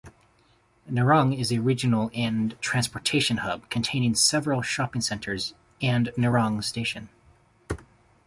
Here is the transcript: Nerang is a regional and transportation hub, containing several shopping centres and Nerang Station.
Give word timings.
Nerang 0.89 1.31
is 1.37 1.51
a 1.51 1.61
regional 1.61 2.09
and 2.15 2.59
transportation 2.59 3.37
hub, 3.37 3.69
containing 3.69 4.15
several 4.15 4.63
shopping 4.63 4.99
centres 5.01 5.53
and 5.79 6.07
Nerang 6.17 6.63
Station. 6.63 7.09